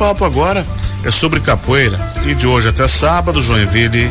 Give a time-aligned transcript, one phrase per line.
[0.00, 0.66] papo agora
[1.04, 2.00] é sobre capoeira.
[2.24, 4.10] E de hoje até sábado, Joinville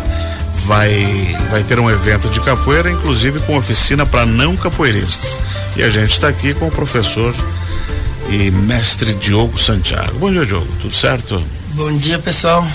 [0.67, 5.39] vai vai ter um evento de capoeira, inclusive com oficina para não capoeiristas.
[5.75, 7.33] E a gente está aqui com o professor
[8.29, 10.19] e mestre Diogo Santiago.
[10.19, 10.67] Bom dia, Diogo.
[10.79, 11.43] Tudo certo?
[11.69, 12.67] Bom dia, pessoal.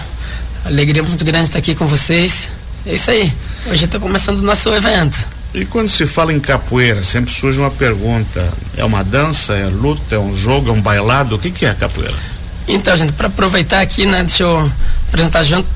[0.64, 2.50] Alegria muito grande estar aqui com vocês.
[2.84, 3.32] É isso aí.
[3.70, 5.24] Hoje está começando o nosso evento.
[5.54, 10.16] E quando se fala em capoeira, sempre surge uma pergunta: é uma dança, é luta,
[10.16, 11.36] é um jogo, é um bailado?
[11.36, 12.33] O que, que é capoeira?
[12.66, 14.72] Então, gente, para aproveitar aqui, né, deixa eu
[15.08, 15.68] apresentar junto.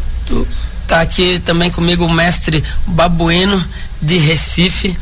[0.87, 3.63] Tá aqui também comigo o mestre Babuino
[4.01, 4.99] de Recife.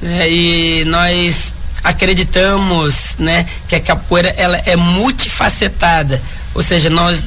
[0.00, 6.22] Né, e nós acreditamos, né, que a capoeira ela é multifacetada.
[6.54, 7.24] Ou seja, nós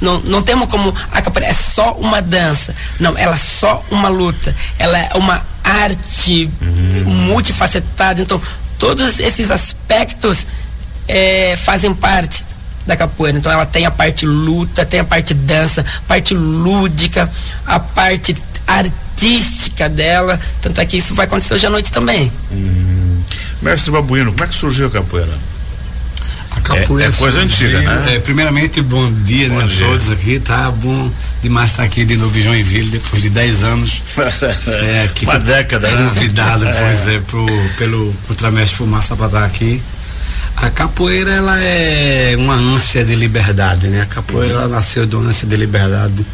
[0.00, 2.74] não, não temos como a capoeira é só uma dança.
[2.98, 4.54] Não, ela é só uma luta.
[4.78, 7.14] Ela é uma arte uhum.
[7.26, 8.20] multifacetada.
[8.20, 8.40] Então,
[8.78, 10.46] todos esses aspectos
[11.06, 12.44] é, fazem parte
[12.88, 13.38] da capoeira.
[13.38, 17.30] Então ela tem a parte luta, tem a parte dança, parte lúdica,
[17.64, 18.34] a parte
[18.66, 20.40] artística dela.
[20.60, 22.32] Tanto é que isso vai acontecer hoje à noite também.
[22.50, 23.22] Hum.
[23.62, 25.32] Mestre Babuino, como é que surgiu a capoeira?
[26.50, 28.14] A capoeira é, é coisa antiga, né?
[28.14, 29.86] É, primeiramente, bom dia, bom né, dia.
[29.86, 31.10] a todos aqui, tá bom
[31.42, 34.02] demais estar aqui de novo em Joinville, depois de 10 anos.
[34.66, 36.08] é, aqui Uma década, né?
[36.08, 36.72] Convidado, é.
[36.72, 37.46] pois é, pro,
[37.76, 39.82] pelo Ultramestre Fumaça para estar aqui.
[40.60, 44.02] A capoeira ela é uma ânsia de liberdade, né?
[44.02, 46.26] A capoeira ela nasceu de uma ânsia de liberdade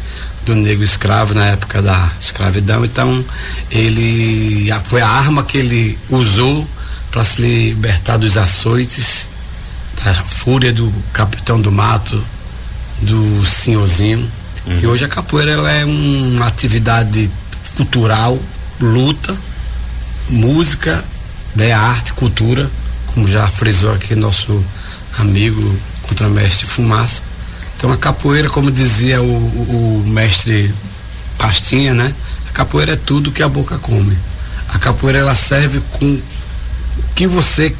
[0.43, 2.83] do negro escravo na época da escravidão.
[2.83, 3.23] Então
[3.69, 6.67] ele foi a arma que ele usou
[7.11, 9.27] para se libertar dos açoites,
[10.03, 12.21] da fúria do capitão do mato,
[13.01, 14.27] do senhorzinho.
[14.65, 14.79] Uhum.
[14.81, 17.29] E hoje a capoeira ela é uma atividade
[17.77, 18.39] cultural,
[18.81, 19.35] luta,
[20.29, 21.03] música,
[21.55, 22.67] né, arte, cultura
[23.15, 24.63] como já frisou aqui nosso
[25.17, 27.21] amigo contramestre Fumaça.
[27.77, 30.71] Então a capoeira, como dizia o, o, o mestre
[31.37, 32.13] Pastinha, né?
[32.49, 34.15] A capoeira é tudo que a boca come.
[34.69, 36.23] A capoeira ela serve com o
[37.15, 37.73] que você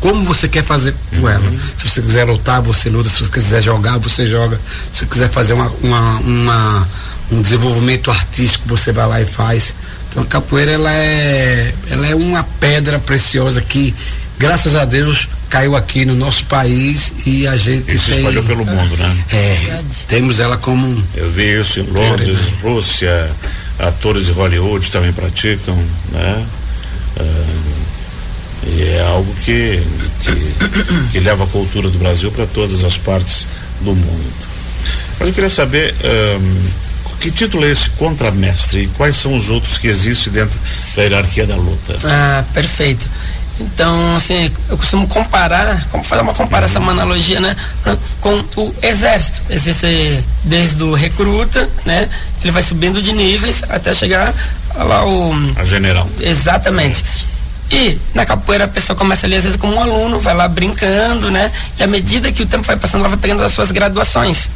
[0.00, 1.28] como você quer fazer com uhum.
[1.28, 1.52] ela.
[1.76, 3.08] Se você quiser lutar, você luta.
[3.08, 4.60] Se você quiser jogar, você joga.
[4.92, 6.88] Se você quiser fazer uma, uma, uma,
[7.32, 9.74] um desenvolvimento artístico, você vai lá e faz.
[10.08, 13.94] Então a capoeira ela é, ela é uma pedra preciosa que
[14.38, 18.64] graças a Deus caiu aqui no nosso país e a gente isso tem, espalhou pelo
[18.64, 19.24] mundo, né?
[19.32, 23.30] É, temos ela como eu vi isso em Londres, Rússia,
[23.78, 25.76] atores de Hollywood também praticam,
[26.12, 26.46] né?
[27.16, 27.78] Uh,
[28.66, 29.80] e é algo que,
[30.22, 33.46] que, que leva a cultura do Brasil para todas as partes
[33.80, 34.32] do mundo.
[35.18, 35.94] Mas eu queria saber
[36.40, 36.88] um,
[37.20, 40.58] que título é esse contramestre e quais são os outros que existem dentro
[40.94, 41.98] da hierarquia da luta?
[42.04, 43.08] Ah, perfeito.
[43.60, 47.56] Então, assim, eu costumo comparar, como fazer uma comparação, uma analogia, né,
[48.20, 49.42] com o exército.
[49.50, 52.08] Existe desde o recruta, né,
[52.42, 54.32] ele vai subindo de níveis até chegar
[54.76, 56.08] lá o a general.
[56.20, 57.26] Exatamente.
[57.70, 61.30] E na capoeira a pessoa começa ali às vezes como um aluno, vai lá brincando,
[61.30, 61.50] né?
[61.78, 64.50] E à medida que o tempo vai passando, ela vai pegando as suas graduações.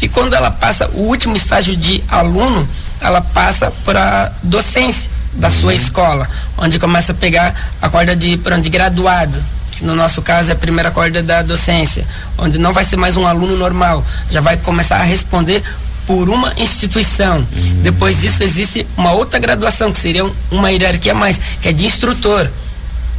[0.00, 2.66] E quando ela passa o último estágio de aluno,
[3.00, 8.70] ela passa para docência da sua escola, onde começa a pegar a corda de, de
[8.70, 9.38] graduado,
[9.72, 12.06] que no nosso caso é a primeira corda da docência,
[12.38, 15.62] onde não vai ser mais um aluno normal, já vai começar a responder
[16.06, 17.38] por uma instituição.
[17.38, 17.80] Uhum.
[17.82, 21.84] Depois disso existe uma outra graduação, que seria uma hierarquia a mais, que é de
[21.84, 22.48] instrutor.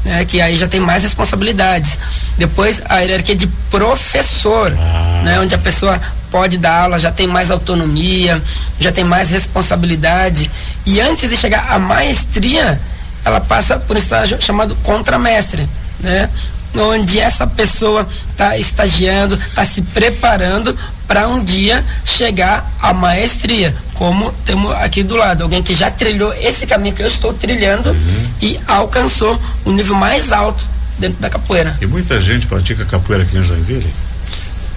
[0.05, 1.99] Né, que aí já tem mais responsabilidades.
[2.38, 5.22] Depois a hierarquia de professor, ah.
[5.25, 5.99] né, onde a pessoa
[6.31, 8.41] pode dar aula, já tem mais autonomia,
[8.79, 10.49] já tem mais responsabilidade.
[10.85, 12.79] E antes de chegar à maestria,
[13.25, 15.67] ela passa por um estágio chamado contramestre,
[15.99, 16.29] né?
[16.75, 20.77] Onde essa pessoa está estagiando, está se preparando
[21.07, 26.33] para um dia chegar à maestria, como temos aqui do lado, alguém que já trilhou
[26.33, 28.29] esse caminho que eu estou trilhando uhum.
[28.41, 30.63] e alcançou o um nível mais alto
[30.99, 31.77] dentro da capoeira.
[31.81, 33.91] E muita gente pratica capoeira aqui em Joinville?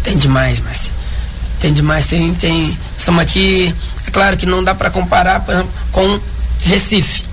[0.03, 0.90] Tem demais, mas
[1.60, 2.77] tem demais, tem, tem.
[2.97, 3.74] Estamos aqui,
[4.07, 6.21] é claro que não dá para comparar, por exemplo, com
[6.65, 7.24] Recife.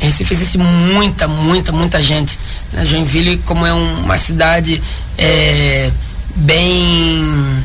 [0.00, 2.38] Em Recife existe muita, muita, muita gente.
[2.72, 2.84] Né?
[2.86, 4.82] Joinville, como é um, uma cidade
[5.18, 5.90] é,
[6.34, 7.62] bem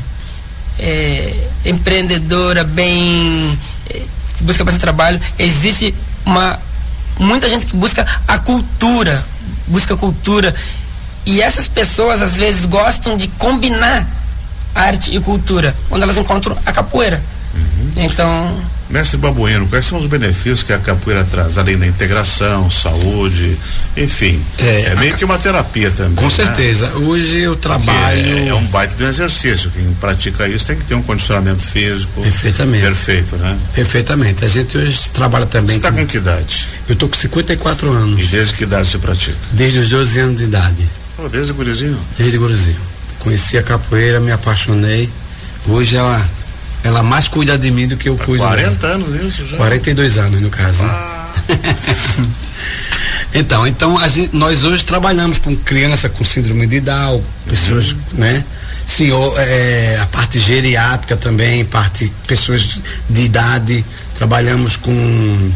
[0.78, 3.58] é, empreendedora, bem.
[3.88, 4.02] É,
[4.36, 5.94] que busca bastante trabalho, existe
[6.26, 6.60] uma.
[7.18, 9.24] muita gente que busca a cultura,
[9.66, 10.54] busca a cultura.
[11.24, 14.06] E essas pessoas às vezes gostam de combinar
[14.74, 17.22] arte e cultura, onde elas encontram a capoeira.
[17.54, 18.04] Uhum.
[18.04, 18.74] Então.
[18.90, 23.56] Mestre Babuino, quais são os benefícios que a capoeira traz, além da integração, saúde,
[23.96, 24.38] enfim.
[24.58, 26.14] É, é meio a, que uma terapia também.
[26.16, 26.30] Com né?
[26.30, 26.90] certeza.
[26.96, 28.38] Hoje eu trabalho.
[28.38, 29.70] É, é, um baita de um exercício.
[29.70, 32.22] Quem pratica isso tem que ter um condicionamento físico.
[32.22, 32.84] Perfeitamente.
[32.84, 33.58] Perfeito, né?
[33.74, 34.44] Perfeitamente.
[34.44, 35.70] A gente hoje trabalha também.
[35.70, 35.98] Você está com...
[35.98, 36.68] com que idade?
[36.88, 38.22] Eu tô com 54 anos.
[38.22, 39.36] E desde que idade você pratica?
[39.52, 40.88] Desde os 12 anos de idade.
[41.18, 41.98] Oh, desde o gurizinho?
[42.18, 42.93] Desde o gurizinho.
[43.24, 45.10] Conheci a capoeira, me apaixonei.
[45.66, 46.24] Hoje ela
[46.84, 48.94] ela mais cuida de mim do que eu tá cuido 40 dela.
[48.94, 49.56] anos isso já?
[49.56, 50.84] 42 anos no caso.
[50.84, 50.90] Né?
[50.92, 51.32] Ah.
[53.34, 57.98] então, então gente, nós hoje trabalhamos com criança com síndrome de Down, pessoas, uhum.
[58.12, 58.44] né?
[58.86, 63.82] Senhor, é, a parte geriátrica também, parte pessoas de idade,
[64.18, 65.52] trabalhamos com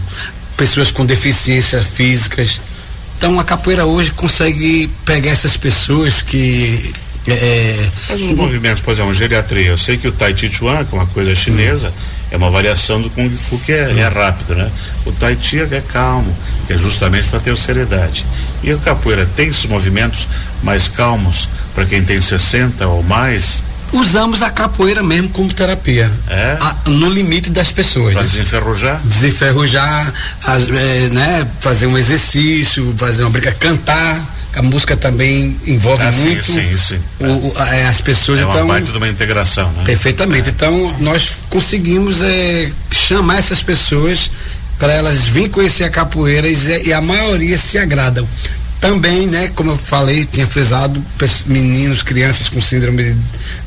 [0.56, 2.58] pessoas com deficiências físicas.
[3.18, 6.94] Então a capoeira hoje consegue pegar essas pessoas que
[7.32, 10.84] é, é, Mas os movimentos, por exemplo, geriatria, eu sei que o Tai Chi Chuan,
[10.84, 11.92] que é uma coisa chinesa,
[12.30, 14.70] é uma variação do Kung Fu que é, é rápido, né?
[15.06, 16.36] O Tai Chi é calmo,
[16.66, 18.24] que é justamente para ter seriedade.
[18.62, 20.28] E a capoeira tem esses movimentos
[20.62, 23.62] mais calmos para quem tem 60 ou mais?
[23.92, 26.10] Usamos a capoeira mesmo como terapia.
[26.28, 26.58] É?
[26.60, 28.12] A, no limite das pessoas.
[28.12, 28.28] Para né?
[28.28, 29.00] desenferrujar?
[29.02, 30.12] Desenferrujar,
[30.44, 31.46] as, é, né?
[31.60, 36.76] Fazer um exercício, fazer uma briga, cantar a música também envolve ah, muito sim, sim,
[36.76, 37.00] sim.
[37.20, 38.40] O, o, é, as pessoas.
[38.40, 39.84] É uma então, parte de uma integração, né?
[39.84, 40.48] Perfeitamente.
[40.48, 40.50] É.
[40.50, 44.30] Então, nós conseguimos é, chamar essas pessoas
[44.76, 46.56] para elas virem conhecer a capoeira e,
[46.86, 48.26] e a maioria se agradam
[48.80, 51.02] também, né, como eu falei, tinha frisado,
[51.46, 53.16] meninos, crianças com síndrome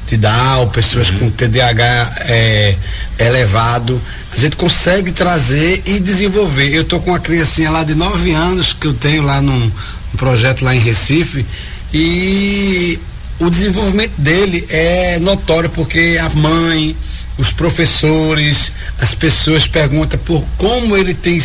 [0.07, 1.19] de Down, pessoas uhum.
[1.19, 2.75] com TDAH é,
[3.19, 4.01] elevado,
[4.31, 6.73] a gente consegue trazer e desenvolver.
[6.73, 9.71] Eu tô com uma criancinha lá de 9 anos que eu tenho lá num,
[10.13, 11.45] um projeto lá em Recife
[11.93, 12.99] e
[13.39, 16.95] o desenvolvimento dele é notório porque a mãe,
[17.37, 21.41] os professores, as pessoas perguntam por como ele tem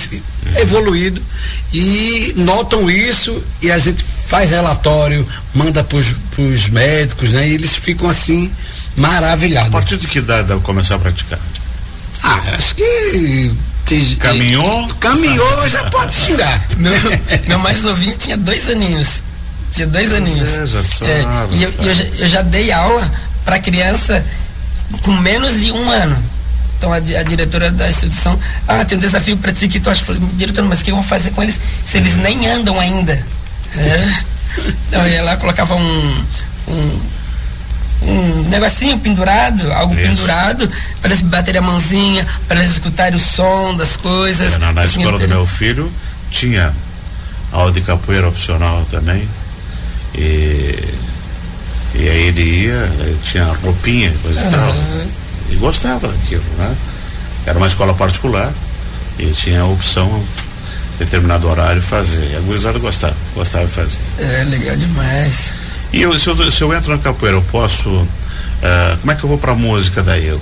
[0.57, 1.23] evoluído
[1.73, 7.49] e notam isso e a gente faz relatório, manda para os médicos, né?
[7.49, 8.51] E eles ficam assim
[8.97, 9.69] maravilhados.
[9.69, 11.39] A partir de que idade começar a praticar?
[12.23, 13.53] Ah, acho que
[14.19, 14.89] Caminhou?
[15.01, 16.67] Caminhou, já pode xingar.
[16.77, 16.93] Meu,
[17.47, 19.23] meu mais novinho tinha dois aninhos.
[19.73, 20.51] Tinha dois aninhos.
[21.03, 23.11] É, é, e eu, eu, já, eu já dei aula
[23.45, 24.25] para criança
[25.03, 26.17] com menos de um ano.
[26.79, 30.05] Então a, a, diretora da instituição, ah, tem um desafio para ti que tu acha,
[30.05, 33.13] falei, diretor, mas o que eu vou fazer com eles se eles nem andam ainda?
[33.77, 34.37] É.
[34.89, 36.25] Então eu ia lá, colocava um,
[36.67, 37.01] um um
[38.51, 40.03] negocinho pendurado, algo Isso.
[40.03, 40.71] pendurado,
[41.01, 44.55] para eles baterem a mãozinha, para eles escutarem o som das coisas.
[44.55, 45.93] É, na, na assim, escola do meu filho
[46.31, 46.73] tinha
[47.53, 49.29] aula de capoeira opcional também.
[50.15, 50.95] E,
[51.95, 52.91] e aí ele ia,
[53.25, 54.49] tinha roupinha, coisa uhum.
[54.49, 54.77] e tal.
[55.51, 56.75] E gostava daquilo, né?
[57.47, 58.53] Era uma escola particular
[59.19, 60.23] e tinha a opção
[60.99, 62.33] determinado horário fazer.
[62.33, 63.99] E a gurizada gostava, gostava de fazer.
[64.19, 65.53] É, legal demais.
[65.93, 68.07] E eu, se, eu, se eu entro na capoeira, eu posso.
[68.63, 70.27] Uh, como é que eu vou pra música daí?
[70.27, 70.41] Eu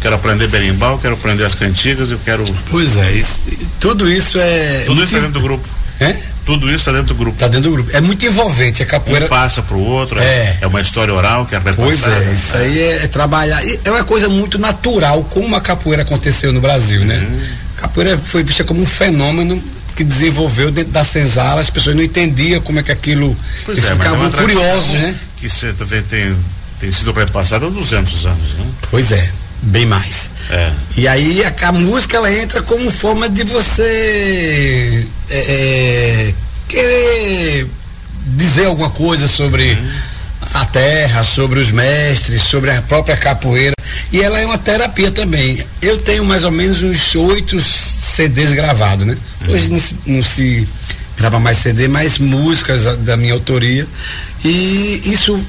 [0.00, 2.44] quero aprender berimbau, quero aprender as cantigas, eu quero.
[2.70, 3.42] Pois é, isso,
[3.80, 4.84] tudo isso é.
[4.86, 5.68] Tudo isso está dentro do grupo.
[6.00, 6.16] É?
[6.44, 7.36] Tudo isso está dentro do grupo.
[7.36, 7.90] Está dentro do grupo.
[7.96, 9.26] É muito envolvente a capoeira.
[9.26, 10.58] Um passa para o outro, é.
[10.60, 11.82] é uma história oral que é repassada.
[11.82, 13.62] Pois é, isso aí é, é, trabalhar.
[13.82, 17.16] É uma coisa muito natural como a capoeira aconteceu no Brasil, né?
[17.16, 17.42] Uhum.
[17.78, 19.62] A capoeira foi vista como um fenômeno
[19.96, 23.34] que desenvolveu dentro da senzala, as pessoas não entendiam como é que aquilo.
[23.64, 25.14] Pois eles é, ficavam é curiosos, né?
[25.38, 26.36] Que você também tem,
[26.84, 28.66] tem sido repassado há 200 anos, né?
[28.90, 29.30] Pois é,
[29.62, 30.30] bem mais.
[30.50, 30.70] É.
[30.98, 36.34] E aí a, a, música ela entra como forma de você é, é
[36.68, 37.66] querer
[38.26, 39.72] dizer alguma coisa sobre.
[39.72, 40.14] Uhum
[40.52, 43.74] a terra, sobre os mestres, sobre a própria capoeira.
[44.12, 45.58] E ela é uma terapia também.
[45.80, 49.16] Eu tenho mais ou menos uns oito CDs gravados, né?
[49.48, 50.68] Hoje não, não se
[51.16, 53.86] grava mais CD, mais músicas da minha autoria.
[54.44, 55.40] E isso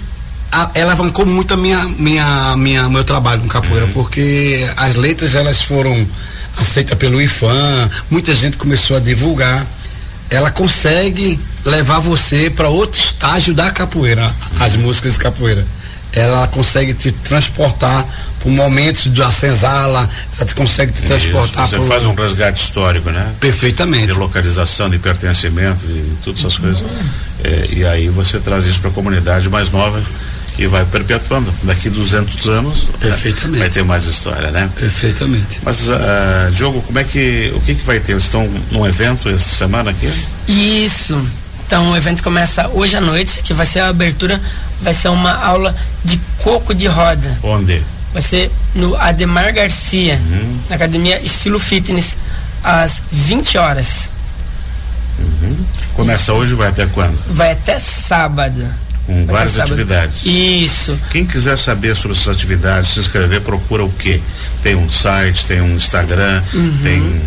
[0.73, 3.91] ela alavancou muito a minha, minha, minha, meu trabalho com capoeira, uhum.
[3.91, 6.07] porque as letras elas foram
[6.57, 9.65] aceitas pelo IFAM, muita gente começou a divulgar.
[10.29, 15.65] Ela consegue levar você para outro estágio da capoeira, as músicas de capoeira.
[16.11, 18.05] Ela consegue te transportar
[18.39, 21.65] por momentos da senzala, ela te consegue te transportar.
[21.65, 23.33] Isso, você faz um resgate histórico, né?
[23.39, 24.07] Perfeitamente.
[24.07, 26.85] De localização, de pertencimento, de, de todas essas coisas.
[27.43, 30.01] É, e aí você traz isso para a comunidade mais nova
[30.57, 31.53] e vai perpetuando.
[31.63, 33.59] Daqui 200 anos Perfeitamente.
[33.59, 34.69] vai ter mais história, né?
[34.75, 35.59] Perfeitamente.
[35.63, 38.13] Mas, uh, Diogo, como é que, o que que vai ter?
[38.13, 40.09] Vocês estão num evento essa semana aqui?
[40.47, 41.19] Isso.
[41.65, 44.39] Então o evento começa hoje à noite, que vai ser a abertura,
[44.81, 47.39] vai ser uma aula de coco de roda.
[47.41, 47.81] Onde?
[48.15, 50.59] vai ser no Ademar Garcia, uhum.
[50.69, 52.15] na academia Estilo Fitness,
[52.63, 54.09] às 20 horas.
[55.19, 55.57] Uhum.
[55.95, 57.21] Começa hoje e vai até quando?
[57.29, 58.65] Vai até sábado.
[59.05, 60.25] Com vai várias atividades.
[60.25, 60.97] Isso.
[61.11, 64.19] Quem quiser saber sobre essas atividades, se inscrever, procura o quê?
[64.63, 66.79] Tem um site, tem um Instagram, uhum.
[66.83, 67.21] tem.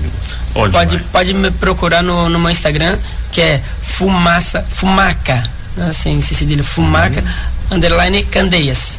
[0.55, 1.07] Onde pode, vai?
[1.13, 2.99] pode me procurar no, no meu Instagram,
[3.31, 5.43] que é Fumaça, Fumaca,
[5.89, 7.77] assim, se cedilha, Fumaca, uhum.
[7.77, 8.99] underline Candeias.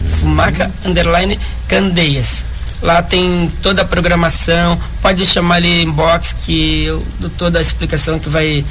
[0.00, 0.16] Uhum.
[0.16, 1.38] Fumaca, underline
[1.68, 2.46] Candeias.
[2.80, 8.18] Lá tem toda a programação, pode chamar ali inbox que eu dou toda a explicação
[8.18, 8.64] que vai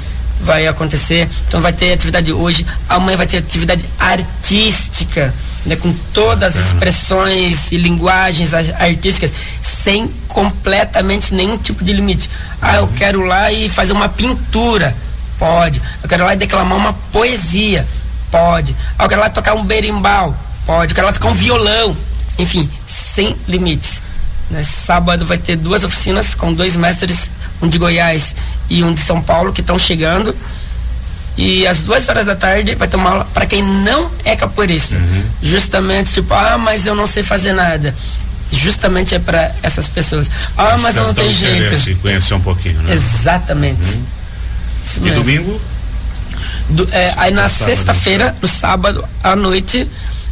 [0.44, 1.28] vai acontecer.
[1.48, 5.34] Então vai ter atividade hoje, amanhã vai ter atividade artística,
[5.66, 12.30] né, com todas as expressões e linguagens artísticas, sem completamente nenhum tipo de limite.
[12.60, 14.94] Ah, eu quero lá e fazer uma pintura,
[15.38, 15.80] pode.
[16.02, 17.86] Eu quero lá e declamar uma poesia,
[18.30, 18.76] pode.
[18.98, 20.36] Ah, eu quero lá tocar um berimbau,
[20.66, 20.92] pode.
[20.92, 21.96] Eu quero lá tocar um violão,
[22.38, 24.02] enfim, sem limites.
[24.50, 24.62] Né?
[24.62, 27.30] Sábado vai ter duas oficinas com dois mestres,
[27.62, 28.34] um de Goiás
[28.68, 30.34] e um de São Paulo, que estão chegando.
[31.36, 34.96] E às duas horas da tarde vai ter uma aula para quem não é capoeirista.
[34.96, 35.24] Uhum.
[35.42, 37.94] Justamente, tipo, ah, mas eu não sei fazer nada.
[38.52, 40.30] Justamente é para essas pessoas.
[40.56, 42.00] Ah, mas eu não tenho jeito.
[42.00, 42.94] Conhecer um pouquinho, né?
[42.94, 44.00] Exatamente.
[45.00, 45.06] Uhum.
[45.06, 45.60] E domingo?
[46.68, 49.88] Do, é, aí na sexta-feira, no sábado à noite,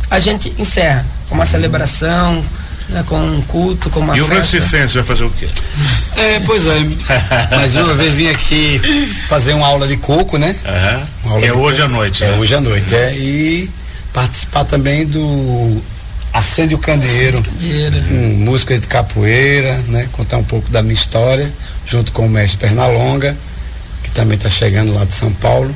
[0.09, 1.51] a gente encerra com uma uhum.
[1.51, 2.45] celebração,
[2.89, 4.35] né, com um culto, com uma E festa.
[4.35, 5.49] o Recifense vai fazer o quê?
[6.17, 6.79] É, pois é.
[7.57, 8.81] Mais uma vez vim aqui
[9.29, 10.55] fazer uma aula de coco, né?
[11.25, 11.41] Uhum.
[11.41, 11.93] Que é hoje coco.
[11.93, 12.25] à noite.
[12.25, 12.39] É né?
[12.39, 13.15] hoje à noite, é.
[13.17, 13.71] E
[14.13, 15.83] participar também do
[16.33, 17.43] Acende o Candeeiro.
[17.43, 18.03] Candeeiro.
[18.09, 20.09] Com músicas de capoeira, né?
[20.13, 21.51] Contar um pouco da minha história,
[21.87, 23.37] junto com o mestre Pernalonga,
[24.03, 25.75] que também está chegando lá de São Paulo.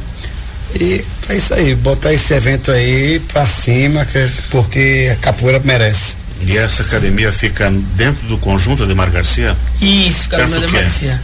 [0.79, 4.07] E é isso aí, botar esse evento aí pra cima,
[4.51, 6.17] porque a capoeira merece.
[6.43, 9.57] E essa academia fica dentro do conjunto Ademar Garcia?
[9.81, 11.21] Isso, fica no Ademar Garcia.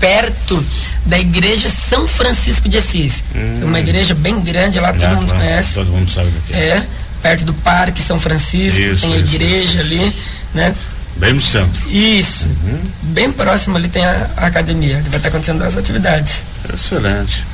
[0.00, 0.64] Perto
[1.06, 3.22] da igreja São Francisco de Assis.
[3.34, 3.60] Hum.
[3.62, 5.74] É uma igreja bem grande lá, todo mundo claro, conhece.
[5.74, 6.58] Todo mundo sabe do que é.
[6.58, 6.86] É,
[7.22, 10.12] perto do Parque São Francisco, isso, tem a isso, igreja isso, ali,
[10.54, 10.74] né?
[11.16, 11.90] Bem no centro.
[11.90, 12.46] Isso.
[12.46, 12.80] Uhum.
[13.02, 16.42] Bem próximo ali tem a, a academia, vai estar acontecendo as atividades.
[16.72, 17.44] Excelente.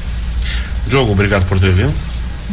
[0.87, 1.95] Diogo, obrigado por ter vindo.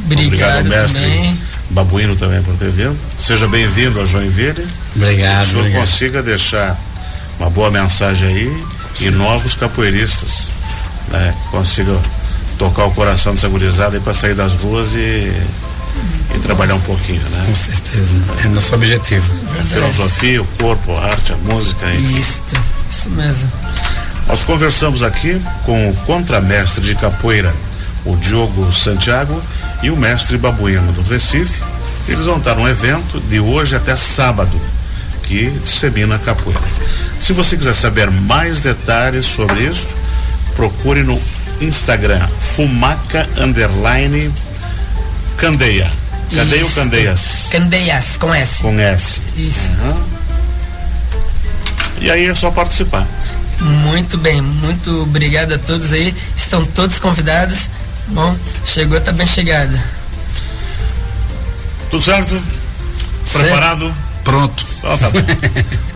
[0.06, 1.01] Obrigado, obrigado mestre.
[1.01, 1.41] Também.
[1.70, 2.98] Babuíno também por ter vindo.
[3.20, 4.68] Seja bem-vindo a Joinville.
[4.96, 5.40] Obrigado.
[5.40, 5.82] Que o senhor obrigado.
[5.82, 6.80] consiga deixar
[7.40, 8.64] uma boa mensagem aí
[8.96, 9.08] Sim.
[9.08, 10.52] e novos capoeiristas,
[11.10, 11.34] né?
[11.44, 12.02] Que consigam
[12.58, 17.22] tocar o coração dessa gurizada e para sair das ruas e, e, trabalhar um pouquinho,
[17.30, 17.44] né?
[17.46, 18.18] Com certeza.
[18.44, 19.32] É nosso objetivo.
[19.60, 21.86] A filosofia, o corpo, a arte, a música.
[21.94, 22.18] Enfim.
[22.18, 22.42] Isso,
[22.90, 23.52] isso mesmo.
[24.28, 27.54] Nós conversamos aqui com o contramestre de capoeira,
[28.06, 29.42] o Diogo Santiago
[29.82, 31.62] e o mestre babuíno do Recife.
[32.08, 34.60] Eles vão estar num evento de hoje até sábado,
[35.24, 36.62] que dissemina a capoeira.
[37.22, 39.96] Se você quiser saber mais detalhes sobre isso,
[40.56, 41.20] procure no
[41.62, 44.34] Instagram Fumaca Underline
[45.38, 45.90] Candeia.
[46.30, 47.48] Candeia ou Candeias?
[47.52, 48.62] Candeias, com S.
[48.62, 49.22] Com S.
[49.36, 49.72] Isso.
[49.72, 50.04] Uhum.
[52.02, 53.06] E aí é só participar.
[53.60, 56.16] Muito bem, muito obrigado a todos aí.
[56.36, 57.70] Estão todos convidados.
[58.10, 58.36] Bom,
[58.66, 59.84] chegou, tá bem chegada.
[61.92, 62.42] Tudo certo?
[63.34, 63.94] Preparado?
[64.24, 64.66] Pronto.
[64.78, 65.20] Então, tá bom.